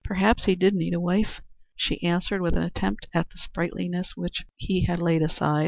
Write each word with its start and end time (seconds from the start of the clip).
"Perhaps 0.03 0.45
he 0.45 0.55
did 0.55 0.73
need 0.73 0.95
a 0.95 0.99
wife," 0.99 1.41
she 1.75 2.01
answered 2.01 2.41
with 2.41 2.57
an 2.57 2.63
attempt 2.63 3.05
at 3.13 3.29
the 3.29 3.37
sprightliness 3.37 4.13
which 4.17 4.45
he 4.57 4.85
had 4.85 4.97
laid 4.97 5.21
aside. 5.21 5.59